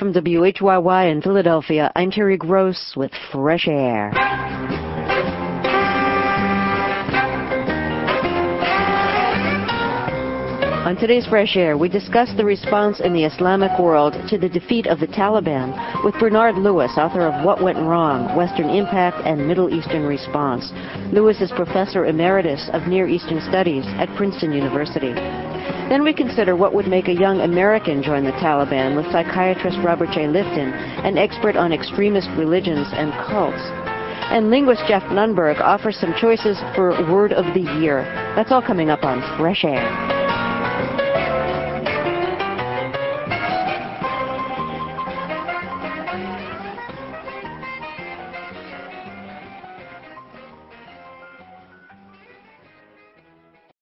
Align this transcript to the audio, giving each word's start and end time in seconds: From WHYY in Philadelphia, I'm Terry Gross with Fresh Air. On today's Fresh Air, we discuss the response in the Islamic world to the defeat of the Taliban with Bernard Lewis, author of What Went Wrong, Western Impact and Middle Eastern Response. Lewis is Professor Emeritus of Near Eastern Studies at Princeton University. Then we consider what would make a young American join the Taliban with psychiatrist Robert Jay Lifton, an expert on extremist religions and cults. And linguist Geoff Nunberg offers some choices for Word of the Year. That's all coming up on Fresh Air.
From 0.00 0.14
WHYY 0.14 1.12
in 1.12 1.20
Philadelphia, 1.20 1.92
I'm 1.94 2.10
Terry 2.10 2.38
Gross 2.38 2.94
with 2.96 3.10
Fresh 3.30 3.68
Air. 3.68 4.10
On 10.80 10.96
today's 10.96 11.26
Fresh 11.26 11.56
Air, 11.56 11.76
we 11.76 11.90
discuss 11.90 12.30
the 12.38 12.44
response 12.44 13.00
in 13.00 13.12
the 13.12 13.24
Islamic 13.24 13.78
world 13.78 14.16
to 14.30 14.38
the 14.38 14.48
defeat 14.48 14.86
of 14.86 14.98
the 14.98 15.06
Taliban 15.06 15.76
with 16.02 16.18
Bernard 16.18 16.56
Lewis, 16.56 16.90
author 16.96 17.26
of 17.26 17.44
What 17.44 17.62
Went 17.62 17.76
Wrong, 17.76 18.34
Western 18.34 18.70
Impact 18.70 19.18
and 19.26 19.46
Middle 19.46 19.68
Eastern 19.68 20.06
Response. 20.06 20.72
Lewis 21.12 21.42
is 21.42 21.52
Professor 21.52 22.06
Emeritus 22.06 22.70
of 22.72 22.88
Near 22.88 23.06
Eastern 23.06 23.42
Studies 23.42 23.84
at 24.00 24.08
Princeton 24.16 24.52
University. 24.52 25.12
Then 25.12 26.02
we 26.02 26.14
consider 26.14 26.56
what 26.56 26.72
would 26.72 26.88
make 26.88 27.08
a 27.08 27.12
young 27.12 27.42
American 27.42 28.02
join 28.02 28.24
the 28.24 28.32
Taliban 28.40 28.96
with 28.96 29.04
psychiatrist 29.12 29.76
Robert 29.84 30.08
Jay 30.12 30.24
Lifton, 30.24 30.72
an 31.04 31.18
expert 31.18 31.56
on 31.56 31.74
extremist 31.74 32.30
religions 32.38 32.88
and 32.92 33.12
cults. 33.28 33.60
And 34.32 34.48
linguist 34.48 34.82
Geoff 34.88 35.04
Nunberg 35.12 35.60
offers 35.60 36.00
some 36.00 36.14
choices 36.18 36.58
for 36.74 36.90
Word 37.12 37.34
of 37.34 37.44
the 37.52 37.68
Year. 37.78 38.04
That's 38.34 38.50
all 38.50 38.62
coming 38.62 38.88
up 38.88 39.04
on 39.04 39.20
Fresh 39.36 39.64
Air. 39.64 40.19